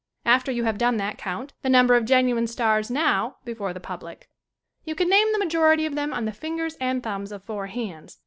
[0.25, 4.27] After you have done that count the number of genuine stars now before the public.
[4.83, 7.67] You can name the ma jority of them on the fingers and thumbs of four
[7.67, 8.17] hands.